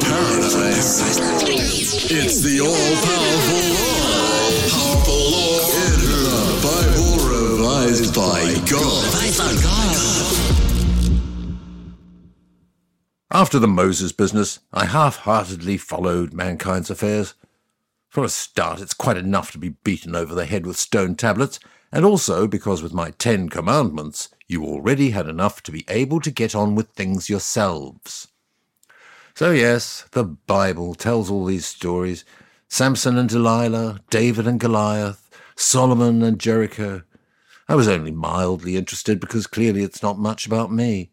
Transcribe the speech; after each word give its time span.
paradise. 0.00 1.00
It's 2.10 2.42
the 2.42 2.60
law. 2.60 2.74
Powerful 4.68 5.24
law 5.30 5.60
in 5.86 5.96
the 6.04 6.26
Bible 6.62 7.16
revised 7.28 8.14
by 8.14 8.54
God. 8.68 9.10
After 13.32 13.58
the 13.58 13.68
Moses 13.68 14.12
business, 14.12 14.58
I 14.72 14.86
half 14.86 15.18
heartedly 15.18 15.76
followed 15.76 16.34
mankind's 16.34 16.90
affairs. 16.90 17.34
For 18.08 18.24
a 18.24 18.28
start, 18.28 18.80
it's 18.80 18.92
quite 18.92 19.16
enough 19.16 19.52
to 19.52 19.58
be 19.58 19.76
beaten 19.84 20.16
over 20.16 20.34
the 20.34 20.46
head 20.46 20.66
with 20.66 20.76
stone 20.76 21.14
tablets, 21.14 21.60
and 21.92 22.04
also 22.04 22.46
because 22.46 22.82
with 22.82 22.92
my 22.92 23.12
Ten 23.12 23.48
Commandments, 23.48 24.28
you 24.48 24.64
already 24.64 25.10
had 25.10 25.28
enough 25.28 25.62
to 25.62 25.72
be 25.72 25.84
able 25.88 26.20
to 26.20 26.30
get 26.32 26.56
on 26.56 26.74
with 26.74 26.90
things 26.90 27.30
yourselves. 27.30 28.26
So, 29.34 29.52
yes, 29.52 30.06
the 30.12 30.24
Bible 30.24 30.94
tells 30.94 31.30
all 31.30 31.44
these 31.44 31.66
stories 31.66 32.24
Samson 32.68 33.18
and 33.18 33.28
Delilah, 33.28 34.00
David 34.10 34.46
and 34.46 34.60
Goliath, 34.60 35.28
Solomon 35.56 36.22
and 36.22 36.38
Jericho. 36.38 37.02
I 37.68 37.74
was 37.74 37.88
only 37.88 38.10
mildly 38.10 38.76
interested 38.76 39.20
because 39.20 39.46
clearly 39.46 39.82
it's 39.82 40.02
not 40.02 40.18
much 40.18 40.46
about 40.46 40.72
me. 40.72 41.10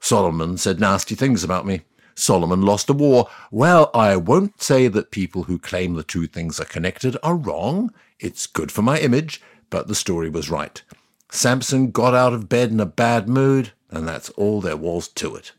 Solomon 0.00 0.56
said 0.56 0.80
nasty 0.80 1.14
things 1.14 1.44
about 1.44 1.66
me. 1.66 1.82
Solomon 2.14 2.62
lost 2.62 2.90
a 2.90 2.92
war. 2.92 3.28
Well, 3.50 3.90
I 3.94 4.16
won't 4.16 4.62
say 4.62 4.88
that 4.88 5.10
people 5.10 5.44
who 5.44 5.58
claim 5.58 5.94
the 5.94 6.02
two 6.02 6.26
things 6.26 6.60
are 6.60 6.66
connected 6.66 7.16
are 7.22 7.36
wrong. 7.36 7.92
It's 8.18 8.46
good 8.46 8.72
for 8.72 8.82
my 8.82 8.98
image, 8.98 9.40
but 9.70 9.88
the 9.88 9.94
story 9.94 10.28
was 10.28 10.50
right. 10.50 10.82
Samson 11.30 11.90
got 11.90 12.14
out 12.14 12.32
of 12.32 12.48
bed 12.48 12.70
in 12.70 12.80
a 12.80 12.86
bad 12.86 13.28
mood, 13.28 13.72
and 13.90 14.06
that's 14.06 14.30
all 14.30 14.60
there 14.60 14.76
was 14.76 15.08
to 15.08 15.34
it. 15.36 15.52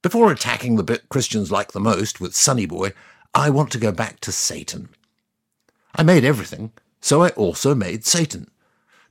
Before 0.00 0.30
attacking 0.30 0.76
the 0.76 0.84
bit 0.84 1.08
Christians 1.08 1.50
like 1.50 1.72
the 1.72 1.80
most 1.80 2.20
with 2.20 2.36
Sonny 2.36 2.66
Boy, 2.66 2.92
I 3.34 3.50
want 3.50 3.72
to 3.72 3.78
go 3.78 3.90
back 3.90 4.20
to 4.20 4.30
Satan. 4.30 4.90
I 5.96 6.04
made 6.04 6.24
everything, 6.24 6.70
so 7.00 7.22
I 7.22 7.30
also 7.30 7.74
made 7.74 8.04
Satan. 8.04 8.48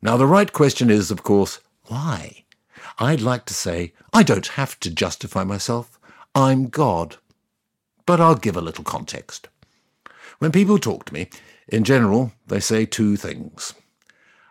Now, 0.01 0.15
the 0.15 0.25
right 0.25 0.51
question 0.53 0.89
is, 0.89 1.11
of 1.11 1.23
course, 1.23 1.59
why? 1.87 2.45
I'd 2.99 3.19
like 3.19 3.45
to 3.45 3.53
say, 3.53 3.93
I 4.13 4.23
don't 4.23 4.47
have 4.47 4.79
to 4.79 4.89
justify 4.89 5.43
myself. 5.43 5.99
I'm 6.33 6.69
God. 6.69 7.17
But 8.05 8.21
I'll 8.21 8.35
give 8.35 8.55
a 8.55 8.61
little 8.61 8.85
context. 8.85 9.49
When 10.39 10.53
people 10.53 10.79
talk 10.79 11.03
to 11.05 11.13
me, 11.13 11.29
in 11.67 11.83
general, 11.83 12.31
they 12.47 12.61
say 12.61 12.85
two 12.85 13.17
things. 13.17 13.73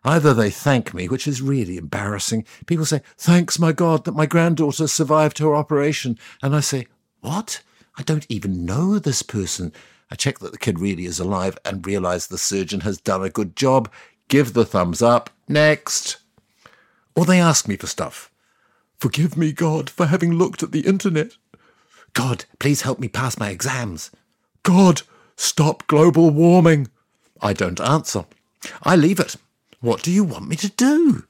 Either 0.07 0.33
they 0.33 0.51
thank 0.51 0.95
me, 0.95 1.09
which 1.09 1.27
is 1.27 1.43
really 1.43 1.77
embarrassing. 1.77 2.45
People 2.67 2.87
say, 2.87 3.03
Thanks, 3.19 3.59
my 3.59 3.73
God, 3.73 4.05
that 4.05 4.15
my 4.15 4.25
granddaughter 4.25 4.87
survived 4.87 5.39
her 5.39 5.53
operation. 5.53 6.17
And 6.41 6.55
I 6.55 6.61
say, 6.61 6.87
What? 7.23 7.61
I 7.99 8.05
don't 8.05 8.25
even 8.29 8.65
know 8.65 9.01
this 9.01 9.23
person. 9.23 9.73
I 10.09 10.15
check 10.15 10.39
that 10.39 10.53
the 10.53 10.59
kid 10.59 10.79
really 10.79 11.07
is 11.07 11.19
alive 11.19 11.59
and 11.65 11.84
realize 11.84 12.29
the 12.29 12.39
surgeon 12.39 12.83
has 12.83 13.01
done 13.01 13.25
a 13.25 13.29
good 13.29 13.57
job. 13.57 13.91
Give 14.29 14.53
the 14.53 14.65
thumbs 14.65 15.03
up. 15.03 15.29
Next. 15.49 16.19
Or 17.17 17.25
they 17.25 17.41
ask 17.41 17.67
me 17.67 17.77
for 17.77 17.89
stuff. 17.89 18.31
Forgive 18.99 19.37
me, 19.37 19.51
God, 19.51 19.91
for 19.91 20.07
having 20.07 20.34
looked 20.34 20.62
at 20.62 20.71
the 20.71 20.87
internet. 20.87 21.33
God, 22.12 22.45
please 22.61 22.83
help 22.83 23.01
me 23.01 23.09
pass 23.09 23.39
my 23.39 23.51
exams. 23.51 24.12
God, 24.62 25.03
stop 25.34 25.84
global 25.89 26.31
warming. 26.31 26.87
I 27.43 27.53
don't 27.53 27.81
answer. 27.81 28.25
I 28.84 28.95
leave 28.95 29.19
it. 29.19 29.34
What 29.80 30.02
do 30.02 30.10
you 30.10 30.24
want 30.24 30.48
me 30.48 30.56
to 30.56 30.70
do? 30.70 31.24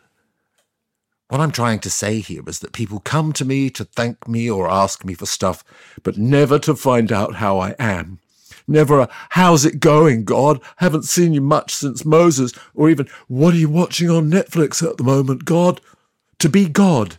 What 1.29 1.41
I'm 1.41 1.51
trying 1.51 1.81
to 1.81 1.91
say 1.91 2.21
here 2.21 2.43
is 2.47 2.61
that 2.61 2.73
people 2.73 3.01
come 3.01 3.33
to 3.33 3.45
me 3.45 3.69
to 3.71 3.85
thank 3.85 4.29
me 4.29 4.49
or 4.49 4.71
ask 4.71 5.05
me 5.05 5.15
for 5.15 5.27
stuff, 5.27 5.65
but 6.05 6.17
never 6.17 6.59
to 6.61 6.77
find 6.77 7.11
out 7.11 7.37
how 7.37 7.59
I 7.59 7.75
am. 7.81 8.21
Never 8.69 9.01
a, 9.01 9.09
how's 9.31 9.65
it 9.65 9.81
going, 9.81 10.25
God? 10.25 10.61
Haven't 10.77 11.05
seen 11.05 11.33
you 11.33 11.41
much 11.41 11.75
since 11.75 12.05
Moses, 12.05 12.53
or 12.75 12.89
even, 12.91 13.09
what 13.27 13.55
are 13.55 13.59
you 13.59 13.69
watching 13.69 14.09
on 14.09 14.31
Netflix 14.31 14.89
at 14.89 14.97
the 14.97 15.05
moment, 15.05 15.45
God? 15.45 15.81
To 16.39 16.49
be 16.49 16.69
God 16.69 17.17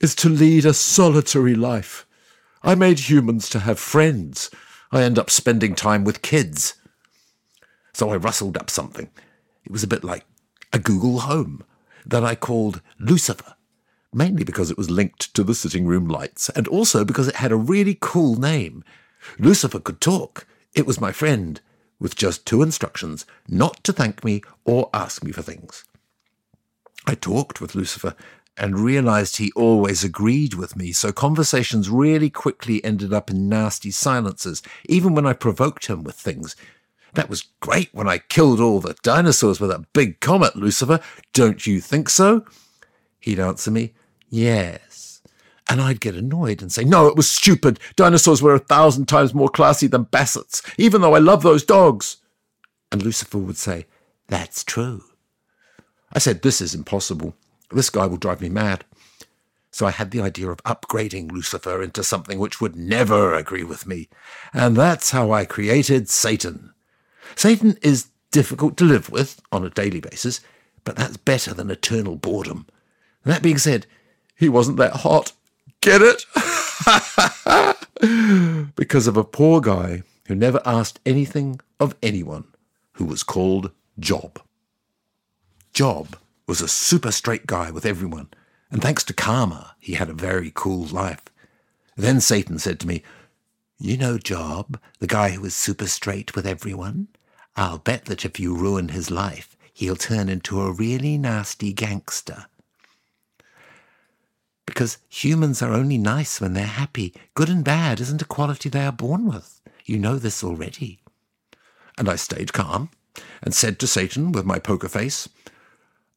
is 0.00 0.14
to 0.16 0.28
lead 0.28 0.64
a 0.64 0.74
solitary 0.74 1.54
life. 1.54 2.06
I 2.62 2.74
made 2.76 3.00
humans 3.00 3.48
to 3.50 3.60
have 3.60 3.78
friends. 3.78 4.50
I 4.92 5.02
end 5.02 5.18
up 5.18 5.30
spending 5.30 5.74
time 5.74 6.04
with 6.04 6.22
kids. 6.22 6.74
So 7.92 8.10
I 8.10 8.16
rustled 8.16 8.56
up 8.56 8.70
something. 8.70 9.10
It 9.64 9.72
was 9.72 9.82
a 9.82 9.88
bit 9.88 10.04
like 10.04 10.24
a 10.72 10.78
Google 10.78 11.20
Home 11.20 11.64
that 12.06 12.24
I 12.24 12.34
called 12.34 12.80
Lucifer, 12.98 13.54
mainly 14.12 14.44
because 14.44 14.70
it 14.70 14.78
was 14.78 14.90
linked 14.90 15.34
to 15.34 15.44
the 15.44 15.54
sitting 15.54 15.86
room 15.86 16.08
lights 16.08 16.48
and 16.50 16.66
also 16.68 17.04
because 17.04 17.28
it 17.28 17.36
had 17.36 17.52
a 17.52 17.56
really 17.56 17.96
cool 18.00 18.36
name. 18.36 18.84
Lucifer 19.38 19.80
could 19.80 20.00
talk. 20.00 20.46
It 20.74 20.86
was 20.86 21.00
my 21.00 21.12
friend, 21.12 21.60
with 21.98 22.16
just 22.16 22.46
two 22.46 22.62
instructions 22.62 23.26
not 23.48 23.82
to 23.84 23.92
thank 23.92 24.24
me 24.24 24.42
or 24.64 24.90
ask 24.94 25.24
me 25.24 25.32
for 25.32 25.42
things. 25.42 25.84
I 27.06 27.14
talked 27.14 27.60
with 27.60 27.74
Lucifer 27.74 28.14
and 28.56 28.78
realized 28.78 29.36
he 29.36 29.52
always 29.52 30.02
agreed 30.02 30.54
with 30.54 30.76
me, 30.76 30.92
so 30.92 31.12
conversations 31.12 31.88
really 31.88 32.28
quickly 32.28 32.84
ended 32.84 33.12
up 33.12 33.30
in 33.30 33.48
nasty 33.48 33.90
silences, 33.90 34.62
even 34.88 35.14
when 35.14 35.26
I 35.26 35.32
provoked 35.32 35.86
him 35.86 36.02
with 36.02 36.16
things. 36.16 36.56
That 37.14 37.30
was 37.30 37.44
great 37.60 37.88
when 37.92 38.08
I 38.08 38.18
killed 38.18 38.60
all 38.60 38.80
the 38.80 38.94
dinosaurs 39.02 39.60
with 39.60 39.70
a 39.70 39.86
big 39.92 40.20
comet, 40.20 40.56
Lucifer. 40.56 41.00
Don't 41.32 41.66
you 41.66 41.80
think 41.80 42.08
so? 42.08 42.44
He'd 43.20 43.40
answer 43.40 43.70
me, 43.70 43.94
Yes. 44.28 45.22
And 45.70 45.80
I'd 45.80 46.00
get 46.00 46.14
annoyed 46.14 46.62
and 46.62 46.72
say, 46.72 46.84
No, 46.84 47.06
it 47.06 47.16
was 47.16 47.30
stupid. 47.30 47.78
Dinosaurs 47.96 48.42
were 48.42 48.54
a 48.54 48.58
thousand 48.58 49.06
times 49.06 49.34
more 49.34 49.48
classy 49.48 49.86
than 49.86 50.06
Bassets, 50.06 50.62
even 50.78 51.00
though 51.00 51.14
I 51.14 51.18
love 51.18 51.42
those 51.42 51.64
dogs. 51.64 52.18
And 52.90 53.02
Lucifer 53.02 53.38
would 53.38 53.56
say, 53.56 53.86
That's 54.28 54.64
true. 54.64 55.02
I 56.12 56.18
said, 56.18 56.42
This 56.42 56.60
is 56.60 56.74
impossible. 56.74 57.34
This 57.70 57.90
guy 57.90 58.06
will 58.06 58.16
drive 58.16 58.40
me 58.40 58.48
mad. 58.48 58.84
So 59.70 59.86
I 59.86 59.90
had 59.90 60.10
the 60.10 60.22
idea 60.22 60.48
of 60.50 60.62
upgrading 60.64 61.30
Lucifer 61.30 61.82
into 61.82 62.02
something 62.02 62.38
which 62.38 62.60
would 62.60 62.74
never 62.74 63.34
agree 63.34 63.62
with 63.64 63.86
me. 63.86 64.08
And 64.54 64.74
that's 64.74 65.10
how 65.10 65.30
I 65.30 65.44
created 65.44 66.08
Satan. 66.08 66.72
Satan 67.34 67.78
is 67.82 68.08
difficult 68.30 68.76
to 68.76 68.84
live 68.84 69.10
with 69.10 69.40
on 69.52 69.64
a 69.64 69.70
daily 69.70 70.00
basis, 70.00 70.40
but 70.84 70.96
that's 70.96 71.16
better 71.16 71.54
than 71.54 71.70
eternal 71.70 72.16
boredom. 72.16 72.66
And 73.24 73.32
that 73.32 73.42
being 73.42 73.58
said, 73.58 73.86
he 74.36 74.48
wasn't 74.48 74.78
that 74.78 74.92
hot. 74.92 75.32
Get 75.80 76.00
it? 76.02 76.24
because 78.76 79.06
of 79.06 79.16
a 79.16 79.24
poor 79.24 79.60
guy 79.60 80.02
who 80.26 80.34
never 80.34 80.60
asked 80.64 81.00
anything 81.04 81.60
of 81.80 81.94
anyone, 82.02 82.44
who 82.92 83.04
was 83.04 83.22
called 83.22 83.70
Job. 83.98 84.40
Job 85.72 86.16
was 86.46 86.60
a 86.60 86.68
super 86.68 87.12
straight 87.12 87.46
guy 87.46 87.70
with 87.70 87.86
everyone, 87.86 88.28
and 88.70 88.82
thanks 88.82 89.04
to 89.04 89.12
karma, 89.12 89.74
he 89.78 89.94
had 89.94 90.08
a 90.08 90.14
very 90.14 90.52
cool 90.54 90.86
life. 90.86 91.22
Then 91.96 92.20
Satan 92.20 92.58
said 92.58 92.78
to 92.80 92.86
me, 92.86 93.02
You 93.78 93.96
know 93.96 94.18
Job, 94.18 94.78
the 95.00 95.06
guy 95.06 95.30
who 95.30 95.40
was 95.40 95.54
super 95.54 95.86
straight 95.86 96.34
with 96.34 96.46
everyone? 96.46 97.08
I'll 97.56 97.78
bet 97.78 98.04
that 98.06 98.24
if 98.24 98.38
you 98.38 98.56
ruin 98.56 98.88
his 98.88 99.10
life, 99.10 99.56
he'll 99.72 99.96
turn 99.96 100.28
into 100.28 100.60
a 100.60 100.72
really 100.72 101.18
nasty 101.18 101.72
gangster. 101.72 102.46
Because 104.66 104.98
humans 105.08 105.62
are 105.62 105.72
only 105.72 105.98
nice 105.98 106.40
when 106.40 106.52
they're 106.52 106.66
happy. 106.66 107.14
Good 107.34 107.48
and 107.48 107.64
bad 107.64 108.00
isn't 108.00 108.22
a 108.22 108.26
quality 108.26 108.68
they 108.68 108.84
are 108.84 108.92
born 108.92 109.26
with. 109.26 109.60
You 109.84 109.98
know 109.98 110.16
this 110.16 110.44
already. 110.44 111.00
And 111.96 112.08
I 112.08 112.16
stayed 112.16 112.52
calm 112.52 112.90
and 113.42 113.54
said 113.54 113.78
to 113.78 113.86
Satan 113.86 114.30
with 114.30 114.44
my 114.44 114.58
poker 114.58 114.88
face, 114.88 115.28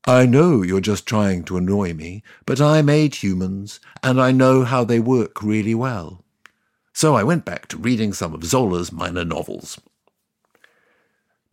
I 0.06 0.26
know 0.26 0.64
you're 0.64 0.82
just 0.82 1.06
trying 1.06 1.44
to 1.46 1.58
annoy 1.58 1.94
me, 1.94 2.24
but 2.48 2.60
I 2.60 2.82
made 2.82 3.16
humans, 3.16 3.80
and 4.02 4.20
I 4.20 4.32
know 4.32 4.64
how 4.64 4.84
they 4.84 5.00
work 5.00 5.44
really 5.44 5.76
well. 5.76 6.24
So 6.92 7.16
I 7.16 7.24
went 7.24 7.46
back 7.46 7.68
to 7.68 7.78
reading 7.78 8.12
some 8.12 8.34
of 8.34 8.44
Zola's 8.44 8.92
minor 8.92 9.24
novels. 9.24 9.80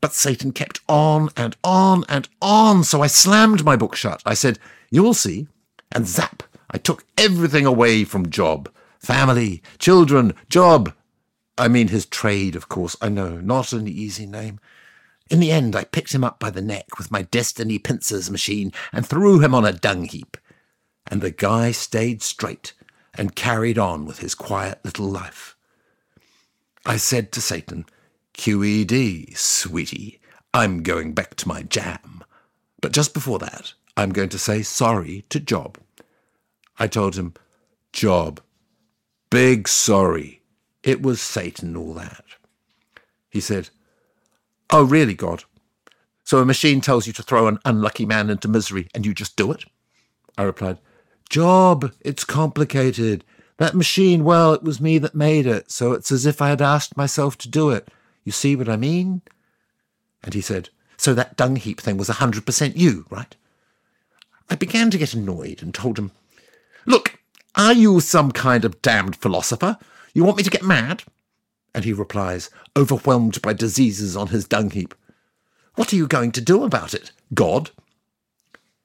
But 0.00 0.12
Satan 0.12 0.52
kept 0.52 0.80
on 0.88 1.30
and 1.36 1.56
on 1.64 2.04
and 2.08 2.28
on, 2.40 2.84
so 2.84 3.02
I 3.02 3.08
slammed 3.08 3.64
my 3.64 3.76
book 3.76 3.96
shut. 3.96 4.22
I 4.24 4.34
said, 4.34 4.58
You'll 4.90 5.14
see. 5.14 5.48
And 5.92 6.06
zap, 6.06 6.42
I 6.70 6.78
took 6.78 7.04
everything 7.16 7.66
away 7.66 8.04
from 8.04 8.30
Job 8.30 8.70
family, 8.98 9.62
children, 9.78 10.34
Job. 10.48 10.92
I 11.56 11.68
mean 11.68 11.88
his 11.88 12.06
trade, 12.06 12.54
of 12.56 12.68
course. 12.68 12.96
I 13.00 13.08
know, 13.08 13.40
not 13.40 13.72
an 13.72 13.88
easy 13.88 14.26
name. 14.26 14.60
In 15.30 15.40
the 15.40 15.50
end, 15.50 15.76
I 15.76 15.84
picked 15.84 16.14
him 16.14 16.24
up 16.24 16.38
by 16.38 16.50
the 16.50 16.62
neck 16.62 16.98
with 16.98 17.10
my 17.10 17.22
Destiny 17.22 17.78
pincers 17.78 18.30
machine 18.30 18.72
and 18.92 19.06
threw 19.06 19.40
him 19.40 19.54
on 19.54 19.64
a 19.64 19.72
dung 19.72 20.04
heap. 20.04 20.36
And 21.06 21.20
the 21.20 21.30
guy 21.30 21.72
stayed 21.72 22.22
straight 22.22 22.74
and 23.14 23.34
carried 23.34 23.78
on 23.78 24.04
with 24.04 24.20
his 24.20 24.34
quiet 24.34 24.80
little 24.84 25.08
life. 25.08 25.56
I 26.86 26.96
said 26.96 27.32
to 27.32 27.40
Satan, 27.40 27.86
QED, 28.38 29.36
sweetie, 29.36 30.20
I'm 30.54 30.84
going 30.84 31.12
back 31.12 31.34
to 31.34 31.48
my 31.48 31.62
jam. 31.62 32.22
But 32.80 32.92
just 32.92 33.12
before 33.12 33.40
that, 33.40 33.74
I'm 33.96 34.10
going 34.10 34.28
to 34.28 34.38
say 34.38 34.62
sorry 34.62 35.24
to 35.30 35.40
Job. 35.40 35.76
I 36.78 36.86
told 36.86 37.16
him, 37.16 37.34
Job, 37.92 38.40
big 39.28 39.66
sorry. 39.66 40.40
It 40.84 41.02
was 41.02 41.20
Satan, 41.20 41.76
all 41.76 41.92
that. 41.94 42.24
He 43.28 43.40
said, 43.40 43.70
Oh, 44.70 44.84
really, 44.84 45.14
God? 45.14 45.42
So 46.22 46.38
a 46.38 46.44
machine 46.44 46.80
tells 46.80 47.08
you 47.08 47.12
to 47.14 47.22
throw 47.24 47.48
an 47.48 47.58
unlucky 47.64 48.06
man 48.06 48.30
into 48.30 48.46
misery 48.46 48.88
and 48.94 49.04
you 49.04 49.14
just 49.14 49.36
do 49.36 49.50
it? 49.50 49.64
I 50.36 50.44
replied, 50.44 50.78
Job, 51.28 51.92
it's 52.02 52.24
complicated. 52.24 53.24
That 53.56 53.74
machine, 53.74 54.22
well, 54.22 54.52
it 54.52 54.62
was 54.62 54.80
me 54.80 54.98
that 54.98 55.16
made 55.16 55.46
it, 55.46 55.72
so 55.72 55.92
it's 55.92 56.12
as 56.12 56.24
if 56.24 56.40
I 56.40 56.50
had 56.50 56.62
asked 56.62 56.96
myself 56.96 57.36
to 57.38 57.48
do 57.48 57.70
it. 57.70 57.88
You 58.28 58.32
see 58.32 58.56
what 58.56 58.68
I 58.68 58.76
mean? 58.76 59.22
And 60.22 60.34
he 60.34 60.42
said, 60.42 60.68
So 60.98 61.14
that 61.14 61.38
dung 61.38 61.56
heap 61.56 61.80
thing 61.80 61.96
was 61.96 62.10
a 62.10 62.20
100% 62.20 62.76
you, 62.76 63.06
right? 63.08 63.34
I 64.50 64.54
began 64.54 64.90
to 64.90 64.98
get 64.98 65.14
annoyed 65.14 65.62
and 65.62 65.72
told 65.72 65.98
him, 65.98 66.10
Look, 66.84 67.20
are 67.54 67.72
you 67.72 68.00
some 68.00 68.30
kind 68.30 68.66
of 68.66 68.82
damned 68.82 69.16
philosopher? 69.16 69.78
You 70.12 70.24
want 70.24 70.36
me 70.36 70.42
to 70.42 70.50
get 70.50 70.62
mad? 70.62 71.04
And 71.74 71.86
he 71.86 71.94
replies, 71.94 72.50
overwhelmed 72.76 73.40
by 73.40 73.54
diseases 73.54 74.14
on 74.14 74.26
his 74.26 74.46
dung 74.46 74.72
heap, 74.72 74.94
What 75.76 75.90
are 75.94 75.96
you 75.96 76.06
going 76.06 76.32
to 76.32 76.42
do 76.42 76.64
about 76.64 76.92
it, 76.92 77.12
God? 77.32 77.70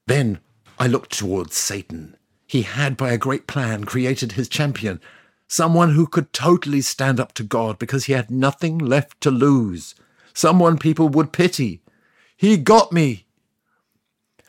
Then 0.07 0.39
I 0.80 0.88
looked 0.88 1.19
towards 1.19 1.57
Satan. 1.57 2.16
He 2.48 2.62
had, 2.62 2.96
by 2.96 3.12
a 3.12 3.18
great 3.18 3.46
plan, 3.46 3.84
created 3.84 4.31
his 4.31 4.48
champion, 4.48 5.01
someone 5.48 5.92
who 5.92 6.07
could 6.07 6.34
totally 6.34 6.81
stand 6.81 7.19
up 7.19 7.34
to 7.34 7.44
God 7.44 7.80
because 7.80 8.06
he 8.06 8.13
had 8.13 8.31
nothing 8.31 8.78
left 8.78 9.22
to 9.22 9.31
lose, 9.31 9.95
someone 10.34 10.78
people 10.78 11.10
would 11.10 11.31
pity. 11.31 11.81
He 12.36 12.57
got 12.57 12.92
me. 12.92 13.25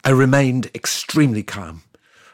I 0.05 0.11
remained 0.11 0.70
extremely 0.75 1.43
calm. 1.43 1.82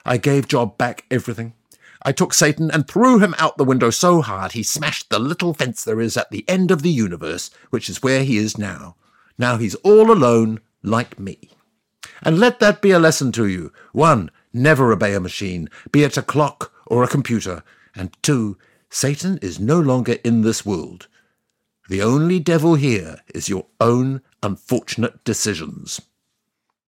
I 0.05 0.17
gave 0.17 0.49
Job 0.49 0.79
back 0.79 1.05
everything. 1.11 1.55
I 2.03 2.12
took 2.12 2.33
Satan 2.33 2.71
and 2.71 2.89
threw 2.89 3.19
him 3.19 3.35
out 3.39 3.59
the 3.59 3.65
window 3.65 3.91
so 3.91 4.23
hard 4.23 4.53
he 4.53 4.63
smashed 4.63 5.11
the 5.11 5.19
little 5.19 5.53
fence 5.53 5.85
there 5.85 6.01
is 6.01 6.17
at 6.17 6.31
the 6.31 6.49
end 6.49 6.71
of 6.71 6.83
the 6.83 6.91
universe, 6.91 7.51
which 7.69 7.91
is 7.91 8.03
where 8.03 8.25
he 8.25 8.39
is 8.39 8.56
now. 8.56 8.97
Now 9.37 9.59
he's 9.59 9.75
all 9.77 10.11
alone, 10.11 10.61
like 10.83 11.19
me. 11.19 11.51
And 12.23 12.39
let 12.39 12.59
that 12.61 12.81
be 12.81 12.91
a 12.91 12.99
lesson 12.99 13.33
to 13.33 13.47
you. 13.47 13.73
One, 13.93 14.31
never 14.53 14.93
obey 14.93 15.15
a 15.15 15.21
machine, 15.21 15.69
be 15.93 16.03
it 16.03 16.17
a 16.17 16.23
clock 16.23 16.73
or 16.87 17.03
a 17.03 17.09
computer. 17.09 17.63
And 17.95 18.17
two, 18.23 18.57
Satan 18.89 19.39
is 19.43 19.61
no 19.61 19.81
longer 19.81 20.17
in 20.25 20.43
this 20.43 20.65
world. 20.67 21.09
The 21.89 22.03
only 22.03 22.39
devil 22.39 22.77
here 22.77 23.21
is 23.35 23.49
your 23.49 23.67
own 23.81 24.23
unfortunate 24.43 25.25
decisions. 25.25 26.01